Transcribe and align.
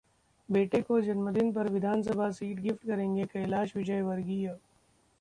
बेटे 0.49 0.81
को 0.81 0.99
जन्मदिन 1.01 1.51
पर 1.53 1.69
विधानसभा 1.71 2.29
सीट 2.31 2.59
गिफ्ट 2.59 2.87
करेंगे 2.87 3.25
कैलाश 3.25 3.75
विजयवर्गीय 3.75 4.57